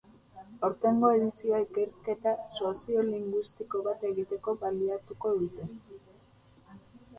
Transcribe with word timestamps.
Aurtengo 0.67 1.11
edizioa 1.17 1.59
ikerketa 1.65 2.33
soziolinguistiko 2.55 3.83
bat 3.91 4.09
egiteko 4.11 4.57
baliatuko 4.67 5.37
dute. 5.45 5.71